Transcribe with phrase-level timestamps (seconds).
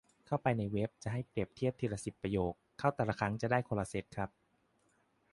[0.27, 4.29] เข้าไปในเว็บจะให้เปรียบเทียบทีละสิบประโยค เข้าแต่ละครั้งจะได้คนละเซ็ตครับ